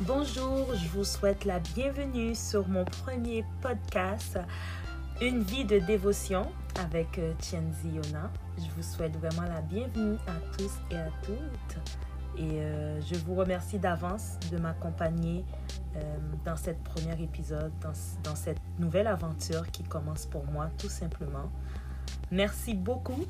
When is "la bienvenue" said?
1.44-2.34, 9.48-10.16